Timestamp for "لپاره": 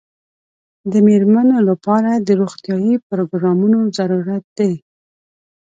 1.69-2.11